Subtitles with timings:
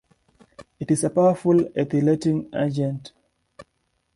[0.79, 3.11] It is a powerful ethylating agent.